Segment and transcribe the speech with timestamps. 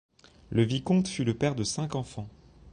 [0.49, 2.27] Le vicomte fut le père de cinq enfants.